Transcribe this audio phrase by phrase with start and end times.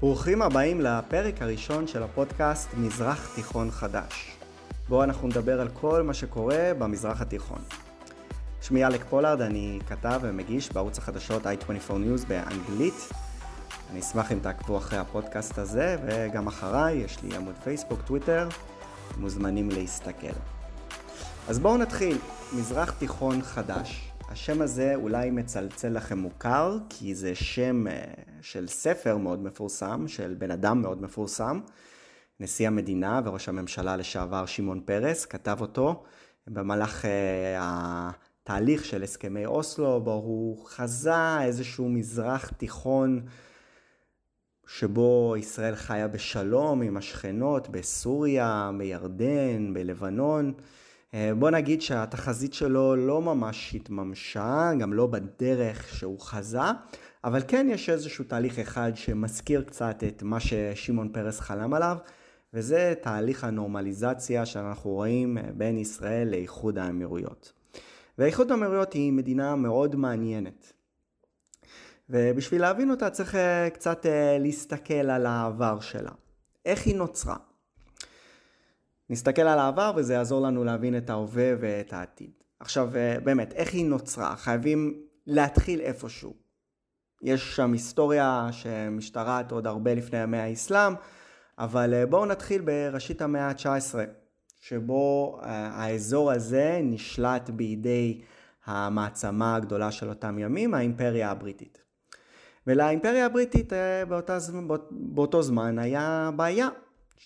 [0.00, 4.36] ברוכים הבאים לפרק הראשון של הפודקאסט מזרח תיכון חדש,
[4.88, 7.58] בו אנחנו נדבר על כל מה שקורה במזרח התיכון.
[8.62, 13.08] שמי אלק פולארד, אני כתב ומגיש בערוץ החדשות i24 News באנגלית.
[13.90, 18.48] אני אשמח אם תעקבו אחרי הפודקאסט הזה, וגם אחריי, יש לי עמוד פייסבוק, טוויטר,
[19.18, 20.36] מוזמנים להסתכל.
[21.48, 22.18] אז בואו נתחיל,
[22.52, 24.09] מזרח תיכון חדש.
[24.30, 28.12] השם הזה אולי מצלצל לכם מוכר, כי זה שם אה,
[28.42, 31.60] של ספר מאוד מפורסם, של בן אדם מאוד מפורסם.
[32.40, 36.02] נשיא המדינה וראש הממשלה לשעבר שמעון פרס כתב אותו
[36.46, 37.08] במהלך uh,
[37.58, 43.22] התהליך של הסכמי אוסלו, בו הוא חזה איזשהו מזרח תיכון
[44.66, 50.52] שבו ישראל חיה בשלום עם השכנות בסוריה, בירדן, בלבנון.
[51.14, 56.60] אה, בוא נגיד שהתחזית שלו לא ממש התממשה, גם לא בדרך שהוא חזה,
[57.24, 61.96] אבל כן יש איזשהו תהליך אחד שמזכיר קצת את מה ששמעון פרס חלם עליו,
[62.54, 67.52] וזה תהליך הנורמליזציה שאנחנו רואים בין ישראל לאיחוד האמירויות.
[68.18, 70.72] ואיחוד האמירויות היא מדינה מאוד מעניינת.
[72.10, 76.10] ובשביל להבין אותה צריך אה, קצת אה, להסתכל על העבר שלה.
[76.64, 77.36] איך היא נוצרה?
[79.10, 82.30] נסתכל על העבר וזה יעזור לנו להבין את ההווה ואת העתיד.
[82.60, 84.36] עכשיו אה, באמת, איך היא נוצרה?
[84.36, 86.34] חייבים להתחיל איפשהו.
[87.22, 90.92] יש שם היסטוריה שמשתרעת עוד הרבה לפני ימי האסלאם,
[91.58, 93.94] אבל אה, בואו נתחיל בראשית המאה ה-19,
[94.60, 98.20] שבו אה, האזור הזה נשלט בידי
[98.64, 101.78] המעצמה הגדולה של אותם ימים, האימפריה הבריטית.
[102.66, 103.72] ולאימפריה הבריטית
[104.08, 104.38] באותה,
[104.90, 106.68] באותו זמן היה בעיה.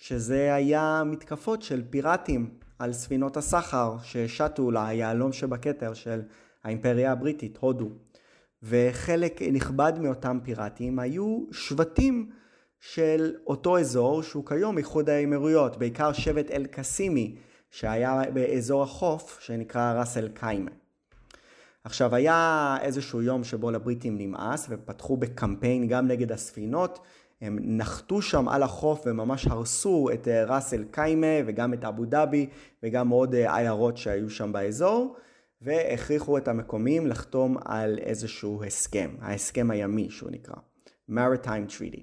[0.01, 6.21] שזה היה מתקפות של פיראטים על ספינות הסחר ששטו ליהלום שבכתר של
[6.63, 7.89] האימפריה הבריטית, הודו.
[8.63, 12.29] וחלק נכבד מאותם פיראטים היו שבטים
[12.79, 17.35] של אותו אזור שהוא כיום איחוד האמירויות, בעיקר שבט אל-קסימי
[17.71, 20.71] שהיה באזור החוף שנקרא ראס אל קיימה.
[21.83, 26.99] עכשיו היה איזשהו יום שבו לבריטים נמאס ופתחו בקמפיין גם נגד הספינות
[27.41, 32.05] הם נחתו שם על החוף וממש הרסו את אה, ראס אל קיימה וגם את אבו
[32.05, 32.49] דאבי
[32.83, 35.15] וגם עוד אה, עיירות שהיו שם באזור
[35.61, 40.55] והכריחו את המקומיים לחתום על איזשהו הסכם, ההסכם הימי שהוא נקרא,
[41.09, 42.01] Maritime Treaty.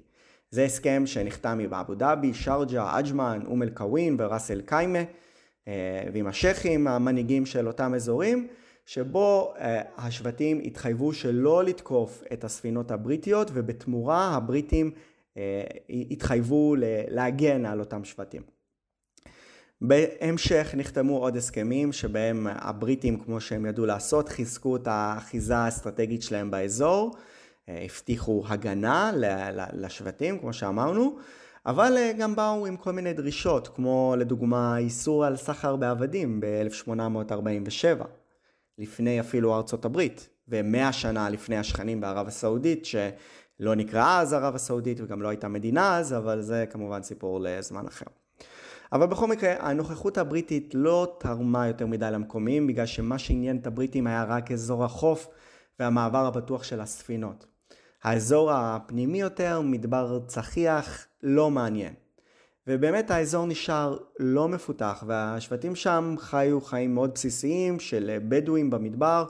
[0.49, 4.99] זה הסכם שנחתם עם אבו דאבי, שרג'ה, אג'מן, אום אל קווין וראס אל קיימה
[5.67, 8.47] אה, ועם השייחים המנהיגים של אותם אזורים
[8.85, 9.53] שבו
[9.97, 14.91] השבטים התחייבו שלא לתקוף את הספינות הבריטיות ובתמורה הבריטים
[15.89, 16.75] התחייבו
[17.07, 18.41] להגן על אותם שבטים.
[19.83, 26.51] בהמשך נחתמו עוד הסכמים שבהם הבריטים, כמו שהם ידעו לעשות, חיזקו את האחיזה האסטרטגית שלהם
[26.51, 27.15] באזור,
[27.69, 29.11] אה, הבטיחו הגנה
[29.73, 31.17] לשבטים, כמו שאמרנו,
[31.65, 38.03] אבל אה, גם באו עם כל מיני דרישות, כמו לדוגמה איסור על סחר בעבדים ב-1847,
[38.77, 42.95] לפני אפילו ארצות הברית, ומאה שנה לפני השכנים בערב הסעודית, ש...
[43.59, 47.87] לא נקראה אז ערב הסעודית וגם לא הייתה מדינה אז, אבל זה כמובן סיפור לזמן
[47.87, 48.05] אחר.
[48.93, 54.07] אבל בכל מקרה, הנוכחות הבריטית לא תרמה יותר מדי למקומיים, בגלל שמה שעניין את הבריטים
[54.07, 55.27] היה רק אזור החוף
[55.79, 57.45] והמעבר הבטוח של הספינות.
[58.03, 61.93] האזור הפנימי יותר, מדבר צחיח, לא מעניין.
[62.67, 69.25] ובאמת האזור נשאר לא מפותח, והשבטים שם חיו חיים מאוד בסיסיים של בדואים במדבר,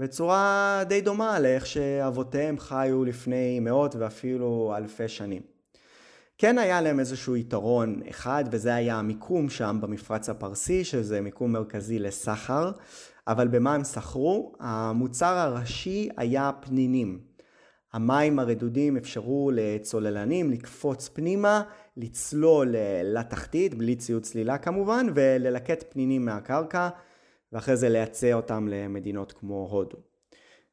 [0.00, 5.42] בצורה די דומה לאיך שאבותיהם חיו לפני מאות ואפילו אלפי שנים.
[6.38, 11.98] כן היה להם איזשהו יתרון אחד, וזה היה המיקום שם במפרץ הפרסי, שזה מיקום מרכזי
[11.98, 12.70] לסחר,
[13.28, 14.52] אבל במה הם סחרו?
[14.60, 17.20] המוצר הראשי היה פנינים.
[17.92, 21.62] המים הרדודים אפשרו לצוללנים לקפוץ פנימה,
[21.96, 22.74] לצלול
[23.04, 26.88] לתחתית, בלי ציוד צלילה כמובן, וללקט פנינים מהקרקע.
[27.52, 29.98] ואחרי זה לייצא אותם למדינות כמו הודו.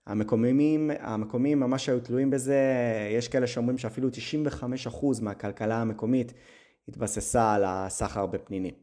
[0.07, 2.61] המקומיים, המקומיים ממש היו תלויים בזה,
[3.17, 4.09] יש כאלה שאומרים שאפילו
[4.89, 6.33] 95% מהכלכלה המקומית
[6.87, 8.73] התבססה על הסחר בפנינים.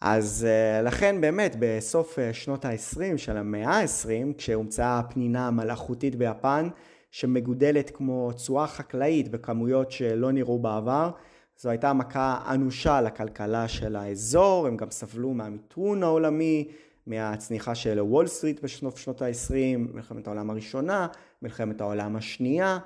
[0.00, 6.68] אז אה, לכן באמת בסוף אה, שנות ה-20 של המאה ה-20, כשהומצאה הפנינה המלאכותית ביפן,
[7.10, 11.10] שמגודלת כמו תשואה חקלאית בכמויות שלא נראו בעבר,
[11.56, 16.68] זו הייתה מכה אנושה לכלכלה של האזור, הם גם סבלו מהמיתון העולמי,
[17.08, 21.06] מהצניחה של וול סטריט בשנות שנות ה-20, מלחמת העולם הראשונה,
[21.42, 22.78] מלחמת העולם השנייה,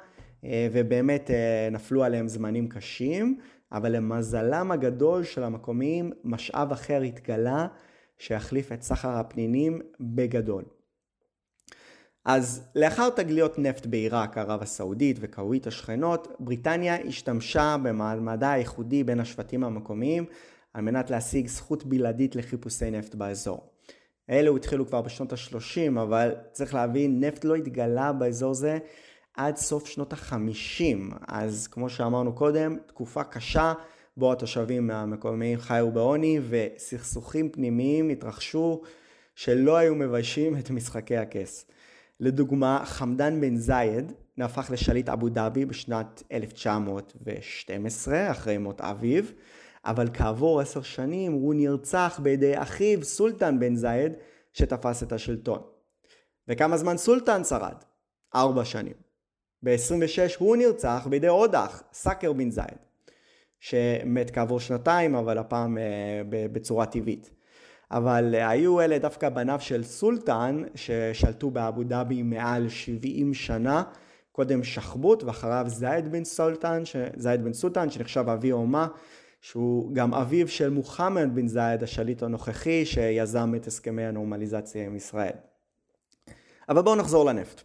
[0.45, 3.39] אה, ובאמת אה, נפלו עליהם זמנים קשים,
[3.73, 7.67] אבל למזלם הגדול של המקומיים, משאב אחר התגלה
[8.19, 10.65] שיחליף את סחר הפנינים בגדול.
[12.25, 19.65] אז לאחר תגליות נפט בעיראק, ערב הסעודית וכווית השכנות, בריטניה השתמשה במעמדה הייחודי בין השבטים
[19.65, 20.25] המקומיים
[20.75, 23.72] על מנת להשיג זכות בלעדית לחיפושי נפט באזור.
[24.31, 28.79] אלו התחילו כבר בשנות ה-30, אבל צריך להבין, נפט לא התגלה באזור זה
[29.37, 31.15] עד סוף שנות ה-50.
[31.29, 33.73] אז כמו שאמרנו קודם, תקופה קשה
[34.17, 38.83] בו התושבים המקומיים חיו בעוני וסכסוכים פנימיים התרחשו
[39.35, 41.67] שלא היו מביישים את משחקי הכס.
[42.21, 49.25] לדוגמה, חמדן בן זייד נהפך לשליט אבו דאבי בשנת 1912, אחרי מות אביו,
[49.84, 54.12] אבל כעבור עשר שנים הוא נרצח בידי אחיו סולטן בן זייד
[54.52, 55.62] שתפס את השלטון.
[56.49, 57.75] וכמה זמן סולטן שרד?
[58.34, 58.94] ארבע שנים.
[59.62, 62.79] ב-26 הוא נרצח בידי עוד אח, סאקר בן זייד,
[63.61, 67.31] שמת כעבור שנתיים, אבל הפעם אה, בצורה טבעית.
[67.90, 73.82] אבל אה, היו אלה דווקא בניו של סולטן ששלטו באבו דאבי מעל 70 שנה,
[74.32, 76.96] קודם שחבוט ואחריו זייד בן סולטן, ש...
[77.17, 78.87] זייד בן סולטן שנחשב אבי אומה,
[79.43, 85.33] שהוא גם אביו של מוחמד בן זייד השליט הנוכחי שיזם את הסכמי הנורמליזציה עם ישראל.
[86.69, 87.62] אבל בואו נחזור לנפט.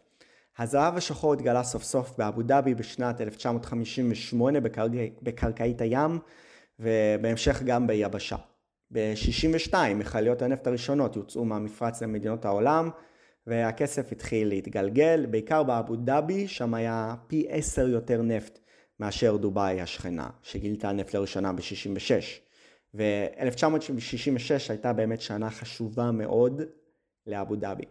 [0.57, 4.97] הזהב השחור התגלה סוף סוף באבו דאבי בשנת 1958 בקרקע...
[5.21, 6.19] בקרקעית הים
[6.79, 8.35] ובהמשך גם ביבשה.
[8.91, 12.89] ב-62 מכליות הנפט הראשונות יוצאו מהמפרץ למדינות העולם
[13.47, 18.59] והכסף התחיל להתגלגל, בעיקר באבו דאבי, שם היה פי עשר יותר נפט
[18.99, 22.11] מאשר דובאי השכנה, שגילתה נפט לראשונה ב-66.
[22.93, 26.61] ו-1966 הייתה באמת שנה חשובה מאוד
[27.27, 27.83] לאבו דאבי.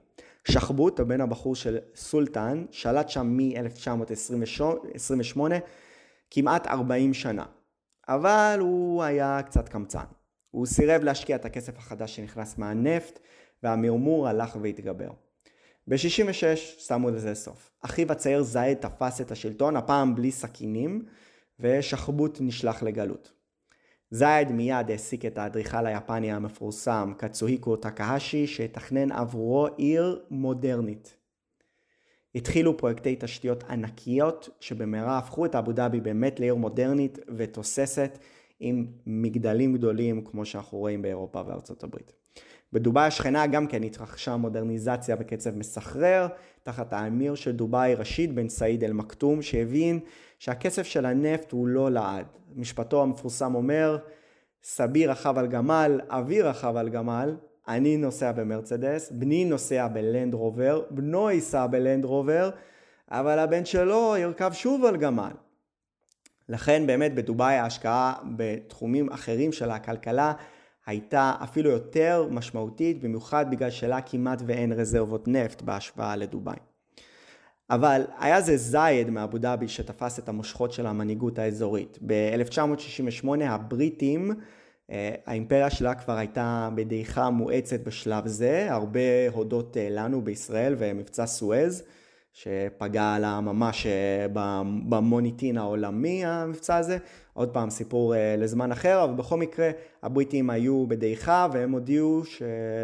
[0.44, 5.40] שחבוט, הבן הבחור של סולטן, שלט שם מ-1928
[6.30, 7.44] כמעט 40 שנה.
[8.08, 10.04] אבל הוא היה קצת קמצן.
[10.50, 13.18] הוא סירב להשקיע את הכסף החדש שנכנס מהנפט,
[13.62, 15.10] והמרמור הלך והתגבר.
[15.88, 17.70] ב-66 שמו לזה סוף.
[17.80, 21.04] אחיו הצעיר זייד תפס את השלטון, הפעם בלי סכינים,
[21.60, 23.32] ושחבוט נשלח לגלות.
[24.10, 31.16] זייד מיד העסיק את האדריכל היפני המפורסם קצוהיקו טקהשי שתכנן עבורו עיר מודרנית.
[32.34, 38.18] התחילו פרויקטי תשתיות ענקיות שבמהרה הפכו את אבו דאבי באמת לעיר מודרנית ותוססת
[38.60, 42.12] עם מגדלים גדולים כמו שאנחנו רואים באירופה וארצות הברית.
[42.72, 46.26] בדובאי השכנה גם כן התרחשה מודרניזציה בקצב מסחרר,
[46.62, 50.00] תחת האמיר של דובאי רשיד בן סעיד אל מכתום, שהבין
[50.38, 52.26] שהכסף של הנפט הוא לא לעד.
[52.56, 53.98] משפטו המפורסם אומר,
[54.62, 57.36] סבי רכב על גמל, אבי רכב על גמל,
[57.68, 62.50] אני נוסע במרצדס, בני נוסע בלנד רובר, בנו ייסע בלנד רובר,
[63.10, 65.30] אבל הבן שלו ירכב שוב על גמל.
[66.48, 70.32] לכן באמת בדובאי ההשקעה בתחומים אחרים של הכלכלה
[70.86, 76.56] הייתה אפילו יותר משמעותית, במיוחד בגלל שלה כמעט ואין רזרבות נפט בהשוואה לדובאי.
[77.70, 81.98] אבל היה זה זייד מאבו דאבי שתפס את המושכות של המנהיגות האזורית.
[82.06, 84.30] ב-1968 הבריטים,
[84.90, 91.26] אה, האימפריה שלה כבר הייתה בדעיכה מואצת בשלב זה, הרבה הודות אה, לנו בישראל ומבצע
[91.26, 91.82] סואז.
[92.36, 94.26] שפגע לה ממש אה,
[94.88, 96.98] במוניטין העולמי המבצע הזה.
[97.32, 99.70] עוד פעם סיפור אה, לזמן אחר, אבל בכל מקרה
[100.02, 102.22] הבריטים היו בדעיכה והם הודיעו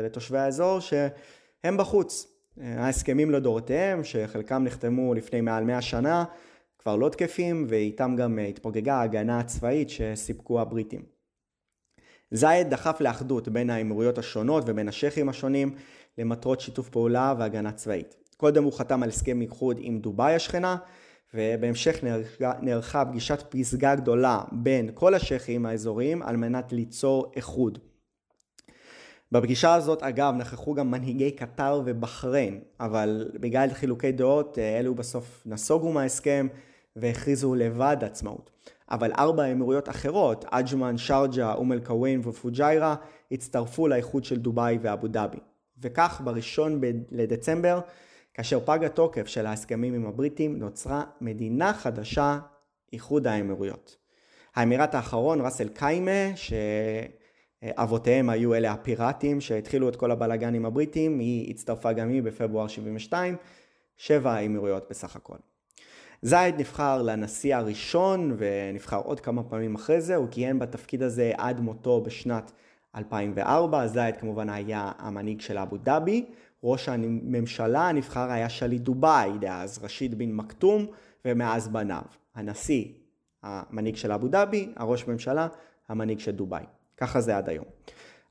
[0.04, 2.26] לתושבי האזור שהם בחוץ.
[2.60, 6.24] ההסכמים לדורותיהם, שחלקם נחתמו לפני מעל 100 שנה,
[6.78, 11.02] כבר לא תקפים, ואיתם גם אה, התפוגגה ההגנה הצבאית שסיפקו הבריטים.
[12.30, 15.74] זייד דחף לאחדות בין האמירויות השונות ובין השייחים השונים
[16.18, 18.21] למטרות שיתוף פעולה והגנה צבאית.
[18.42, 20.76] קודם הוא חתם על הסכם איחוד עם דובאי השכנה,
[21.34, 27.78] ובהמשך נערכה, נערכה פגישת פסגה גדולה בין כל השייחים האזוריים על מנת ליצור איחוד.
[29.32, 35.42] בפגישה הזאת אגב נכחו גם מנהיגי קטר ובחריין, אבל בגלל חילוקי דעות אה, אלו בסוף
[35.46, 36.46] נסוגו מההסכם
[36.96, 38.50] והכריזו לבד עצמאות.
[38.90, 42.94] אבל ארבע אמירויות אחרות, עג'מן, שרג'ה, אום אל-קוואין ופוג'יירה,
[43.32, 45.38] הצטרפו לאיחוד של דובאי ואבו דאבי.
[45.82, 46.80] וכך בראשון
[47.10, 47.80] לדצמבר
[48.34, 52.38] כאשר פג התוקף של ההסכמים עם הבריטים, נוצרה מדינה חדשה,
[52.92, 53.96] איחוד האמירויות.
[54.54, 56.30] האמירט האחרון, ראסל קיימה,
[57.64, 62.68] שאבותיהם היו אלה הפיראטים שהתחילו את כל הבלאגן עם הבריטים, היא הצטרפה גם היא בפברואר
[62.68, 63.36] 72,
[63.96, 65.36] שבע האמירויות בסך הכל.
[66.22, 71.60] זייד נבחר לנשיא הראשון ונבחר עוד כמה פעמים אחרי זה, הוא כיהן בתפקיד הזה עד
[71.60, 72.52] מותו בשנת
[72.96, 76.24] 2004, זייד כמובן היה המנהיג של אבו דאבי,
[76.64, 80.86] ראש הממשלה הנבחר היה שליט דובאי דאז, רשיד בן מכתום
[81.24, 82.02] ומאז בניו.
[82.34, 82.84] הנשיא,
[83.42, 85.48] המנהיג של אבו דאבי, הראש ממשלה,
[85.88, 86.64] המנהיג של דובאי.
[86.96, 87.64] ככה זה עד היום.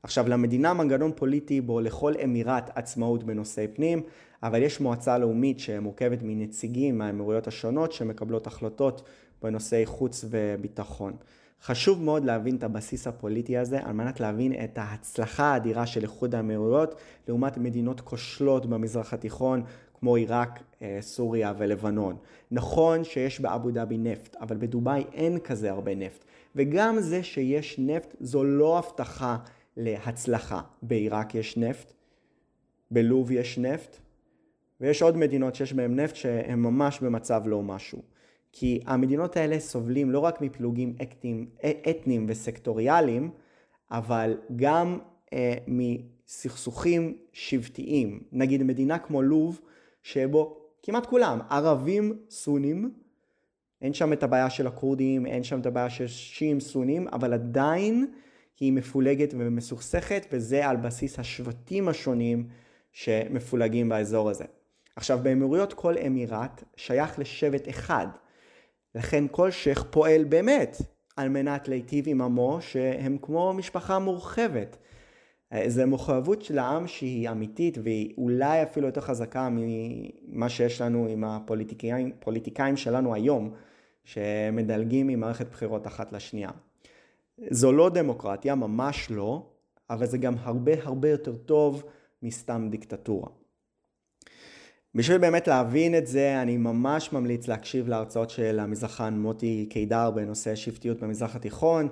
[0.02, 4.02] עכשיו למדינה מנגנון פוליטי בו לכל אמירת עצמאות בנושאי פנים,
[4.42, 9.08] אבל יש מועצה לאומית שמורכבת מנציגים מהאמירויות השונות שמקבלות החלטות
[9.42, 11.12] בנושאי חוץ וביטחון.
[11.62, 16.34] חשוב מאוד להבין את הבסיס הפוליטי הזה על מנת להבין את ההצלחה האדירה של איחוד
[16.34, 16.94] האמירויות
[17.28, 19.62] לעומת מדינות כושלות במזרח התיכון
[20.00, 22.16] כמו עיראק, אה, סוריה ולבנון.
[22.50, 26.24] נכון שיש באבו דאבי נפט, אבל בדובאי אין כזה הרבה נפט.
[26.56, 29.36] וגם זה שיש נפט זו לא הבטחה
[29.76, 30.60] להצלחה.
[30.82, 31.92] בעיראק יש נפט,
[32.90, 33.96] בלוב יש נפט,
[34.80, 38.11] ויש עוד מדינות שיש בהן נפט שהן ממש במצב לא משהו.
[38.52, 41.46] כי המדינות האלה סובלים לא רק מפלוגים אתניים,
[41.90, 43.30] אתניים וסקטוריאליים,
[43.90, 44.98] אבל גם
[45.32, 48.20] אה, מסכסוכים שבטיים.
[48.32, 49.60] נגיד מדינה כמו לוב,
[50.02, 52.92] שבו כמעט כולם ערבים סונים,
[53.82, 58.06] אין שם את הבעיה של הכורדים, אין שם את הבעיה של שיעים סונים, אבל עדיין
[58.60, 62.48] היא מפולגת ומסוכסכת, וזה על בסיס השבטים השונים
[62.92, 64.44] שמפולגים באזור הזה.
[64.96, 68.06] עכשיו, באמירויות כל אמירת שייך לשבט אחד,
[68.94, 70.76] לכן כל שייח פועל באמת
[71.16, 74.76] על מנת להיטיב עם עמו, שהם כמו משפחה מורחבת.
[75.66, 81.24] זו מחויבות של העם שהיא אמיתית והיא אולי אפילו יותר חזקה ממה שיש לנו עם
[81.24, 83.54] הפוליטיקאים שלנו היום,
[84.04, 86.50] שמדלגים ממערכת בחירות אחת לשנייה.
[87.50, 89.46] זו לא דמוקרטיה, ממש לא,
[89.90, 91.84] אבל זה גם הרבה הרבה יותר טוב
[92.22, 93.28] מסתם דיקטטורה.
[94.94, 100.54] בשביל באמת להבין את זה, אני ממש ממליץ להקשיב להרצאות של המזרחן מוטי קידר בנושא
[100.54, 101.88] שבטיות במזרח התיכון,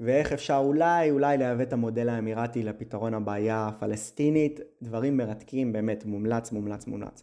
[0.00, 6.86] ואיך אפשר אולי, אולי את המודל האמירתי לפתרון הבעיה הפלסטינית, דברים מרתקים, באמת מומלץ, מומלץ,
[6.86, 7.22] מומלץ.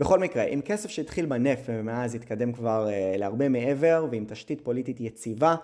[0.00, 5.00] בכל מקרה, עם כסף שהתחיל בנפט ומאז התקדם כבר uh, להרבה מעבר, ועם תשתית פוליטית
[5.00, 5.56] יציבה,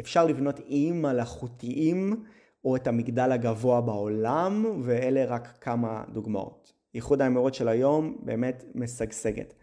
[0.00, 2.24] אפשר לבנות איים מלאכותיים
[2.64, 6.77] או את המגדל הגבוה בעולם, ואלה רק כמה דוגמאות.
[6.94, 9.54] איחוד האמירות של היום באמת משגשגת.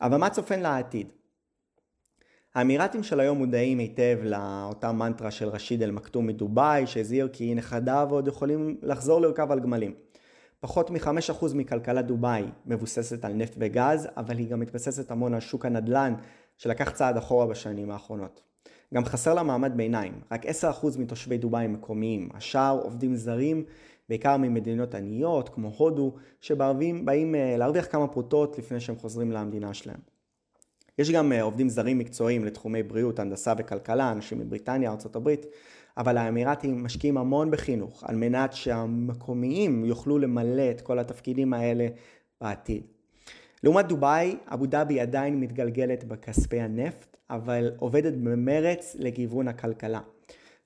[0.00, 1.12] אבל מה צופן לעתיד?
[2.54, 8.08] האמירתים של היום מודעים היטב לאותה מנטרה של רשיד אל מכתום מדובאי שהזהיר כי נכדיו
[8.10, 9.94] עוד יכולים לחזור לרכב על גמלים.
[10.60, 15.66] פחות מ-5% מכלכלת דובאי מבוססת על נפט וגז, אבל היא גם מתבססת המון על שוק
[15.66, 16.14] הנדל"ן
[16.58, 18.42] שלקח צעד אחורה בשנים האחרונות.
[18.94, 20.48] גם חסר לה מעמד ביניים, רק 10%
[20.98, 23.64] מתושבי דובאי מקומיים, השאר עובדים זרים,
[24.08, 30.00] בעיקר ממדינות עניות כמו הודו, שבאים אה, להרוויח כמה פרוטות לפני שהם חוזרים למדינה שלהם.
[30.98, 35.34] יש גם אה, עובדים זרים מקצועיים לתחומי בריאות, הנדסה וכלכלה, אנשים מבריטניה, ארה"ב,
[35.96, 41.86] אבל האמירתים משקיעים המון בחינוך על מנת שהמקומיים יוכלו למלא את כל התפקידים האלה
[42.40, 42.82] בעתיד.
[43.62, 50.00] לעומת דובאי, אבו דאבי עדיין מתגלגלת בכספי הנפט, אבל עובדת במרץ לכיוון הכלכלה.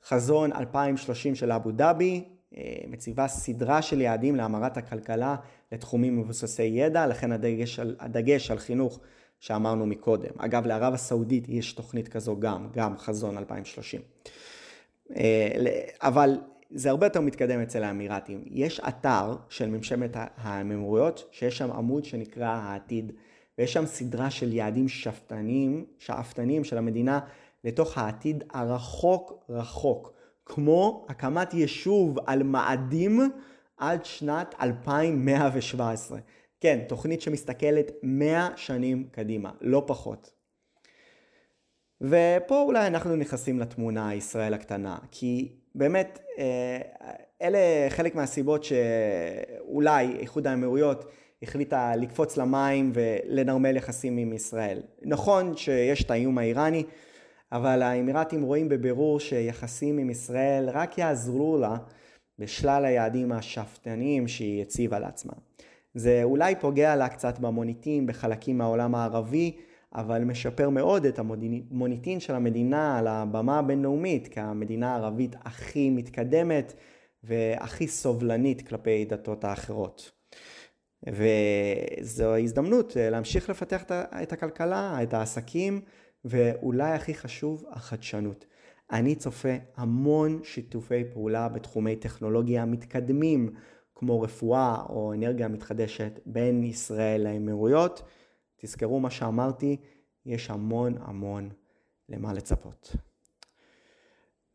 [0.05, 2.25] חזון 2030 של אבו דאבי
[2.89, 5.37] מציבה סדרה של יעדים להמרת הכלכלה
[5.73, 9.01] לתחומים מבוססי ידע, לכן הדגש על, הדגש על חינוך
[9.41, 10.31] שאמרנו מקודם.
[10.39, 14.01] אגב, לערב הסעודית יש תוכנית כזו גם, גם חזון 2030.
[15.17, 15.49] אה,
[16.03, 16.39] אבל
[16.71, 18.45] זה הרבה יותר מתקדם אצל האמירתים.
[18.47, 23.13] יש אתר של ממשלת האמירויות שיש שם עמוד שנקרא העתיד,
[23.59, 27.21] ויש שם סדרה של יעדים שאפתניים, שאפתניים של המדינה
[27.65, 30.13] לתוך העתיד הרחוק רחוק,
[30.49, 33.21] כמו הקמת יישוב על מאדים
[33.77, 36.19] עד שנת 2117.
[36.61, 40.31] כן, תוכנית שמסתכלת 100 שנים קדימה, לא פחות.
[42.01, 46.79] ופה אולי אנחנו נכנסים לתמונה ישראל הקטנה, כי באמת אה,
[47.43, 51.05] אלה חלק מהסיבות שאולי איחוד האמירויות
[51.43, 54.83] החליטה לקפוץ למים ולנרמל יחסים עם ישראל.
[55.03, 56.85] נכון שיש את האיום האיראני,
[57.53, 61.77] אבל האמירתים רואים בבירור שיחסים עם ישראל רק יעזרו לה
[62.39, 65.33] בשלל היעדים השאפתניים שהיא הציבה לעצמה.
[65.95, 69.57] זה אולי פוגע לה קצת במוניטין בחלקים מהעולם הערבי,
[69.95, 76.73] אבל משפר מאוד את המוניטין של המדינה על הבמה הבינלאומית כמדינה הערבית הכי מתקדמת
[77.25, 80.11] והכי סובלנית כלפי דתות האחרות.
[81.09, 83.83] וזו הזדמנות להמשיך לפתח
[84.23, 85.81] את הכלכלה, את העסקים,
[86.25, 88.47] ואולי הכי חשוב, החדשנות.
[88.93, 93.55] אני צופה המון שיתופי פעולה בתחומי טכנולוגיה מתקדמים,
[93.95, 98.03] כמו רפואה או אנרגיה מתחדשת בין ישראל לאמירויות.
[98.57, 99.77] תזכרו מה שאמרתי,
[100.27, 101.51] יש המון המון
[102.09, 102.97] למה לצפות.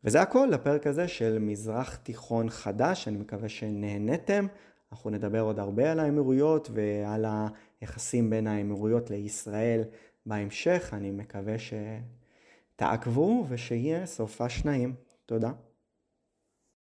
[0.04, 4.46] וזה הכל לפרק הזה של מזרח תיכון חדש, אני מקווה שנהנתם.
[4.92, 7.24] אנחנו נדבר עוד הרבה על האמירויות ועל
[7.80, 9.84] היחסים בין האמירויות לישראל
[10.26, 10.90] בהמשך.
[10.92, 11.54] אני מקווה
[12.76, 14.94] שתעקבו ושיהיה סופה שניים.
[15.26, 15.52] תודה.